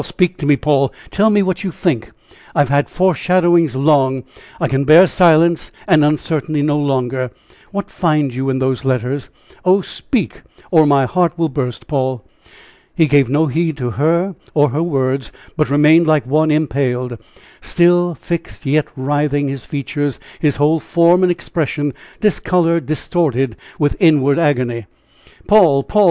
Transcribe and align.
speak 0.03 0.37
to 0.37 0.45
me, 0.47 0.55
Paul. 0.55 0.91
Tell 1.11 1.29
me 1.29 1.41
what 1.43 1.63
you 1.63 1.69
think. 1.71 2.11
I 2.55 2.59
have 2.59 2.69
had 2.69 2.89
foreshadowings 2.89 3.75
long. 3.75 4.23
I 4.59 4.67
can 4.67 4.83
bear 4.83 5.05
silence 5.07 5.71
and 5.87 6.03
uncertainty 6.03 6.61
no 6.63 6.77
longer. 6.77 7.29
What 7.71 7.91
find 7.91 8.33
you 8.33 8.49
in 8.49 8.59
those 8.59 8.83
letters? 8.83 9.29
Oh, 9.63 9.81
speak, 9.81 10.41
or 10.71 10.85
my 10.85 11.05
heart 11.05 11.37
will 11.37 11.49
burst, 11.49 11.87
Paul." 11.87 12.23
He 12.93 13.07
gave 13.07 13.29
no 13.29 13.47
heed 13.47 13.77
to 13.77 13.91
her 13.91 14.35
or 14.53 14.69
her 14.69 14.83
words, 14.83 15.31
but 15.55 15.69
remained 15.69 16.07
like 16.07 16.25
one 16.25 16.49
impaled; 16.51 17.19
still, 17.61 18.15
fixed, 18.15 18.65
yet 18.65 18.87
writhing, 18.97 19.47
his 19.49 19.65
features, 19.65 20.19
his 20.39 20.55
whole 20.55 20.79
form 20.79 21.21
and 21.21 21.31
expression 21.31 21.93
discolored, 22.21 22.87
distorted 22.87 23.55
with 23.77 23.95
inward 23.99 24.39
agony. 24.39 24.87
"Paul! 25.47 25.83
Paul!" 25.83 25.99